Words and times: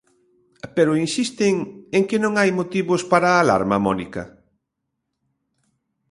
Pero 0.75 0.99
insisten 1.05 1.53
en 1.97 2.03
que 2.09 2.17
non 2.23 2.33
hai 2.39 2.49
motivos 2.59 3.01
para 3.11 3.27
a 3.31 3.39
alarma, 3.43 3.83
Mónica? 3.85 4.23